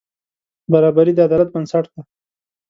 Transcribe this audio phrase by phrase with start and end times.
[0.71, 2.01] برابري د عدالت بنسټ دی.